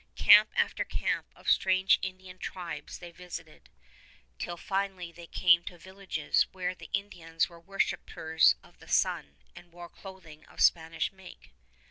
[0.15, 3.69] Camp after camp of strange Indian tribes they visited,
[4.39, 9.71] till finally they came to villages where the Indians were worshipers of the sun and
[9.71, 11.51] wore clothing of Spanish make.